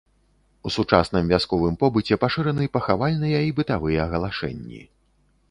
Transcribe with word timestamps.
У 0.69 0.69
сучасным 0.75 1.29
вясковым 1.33 1.75
побыце 1.83 2.17
пашыраны 2.23 2.65
пахавальныя 2.79 3.43
і 3.51 3.55
бытавыя 3.61 4.11
галашэнні. 4.17 4.81